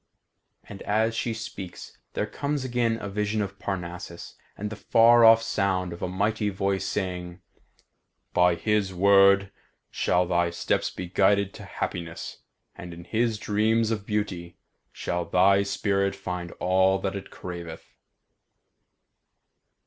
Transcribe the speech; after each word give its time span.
And 0.67 0.81
as 0.81 1.13
she 1.15 1.31
speaks 1.31 1.99
there 2.13 2.25
comes 2.25 2.65
again 2.65 2.97
a 2.99 3.07
vision 3.07 3.39
of 3.39 3.59
Parnassus 3.59 4.33
and 4.57 4.71
the 4.71 4.75
far 4.75 5.23
off 5.23 5.43
sound 5.43 5.93
of 5.93 6.01
a 6.01 6.07
mighty 6.09 6.49
voice 6.49 6.85
saying, 6.87 7.39
"By 8.33 8.55
his 8.55 8.95
word 8.95 9.51
shall 9.91 10.25
thy 10.25 10.49
steps 10.49 10.89
be 10.89 11.05
guided 11.05 11.53
to 11.53 11.65
happiness, 11.65 12.39
and 12.75 12.95
in 12.95 13.03
his 13.03 13.37
dreams 13.37 13.91
of 13.91 14.07
beauty 14.07 14.57
shall 14.91 15.23
thy 15.23 15.61
spirit 15.61 16.15
find 16.15 16.49
all 16.53 16.97
that 16.97 17.15
it 17.15 17.29
craveth." 17.29 17.93